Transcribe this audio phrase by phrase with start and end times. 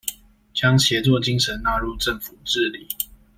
[0.51, 2.87] 將協作精神納入政府治理